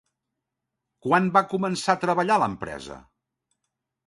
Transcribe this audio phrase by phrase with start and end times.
[1.07, 2.99] Quan va començar a treballar a l'empresa?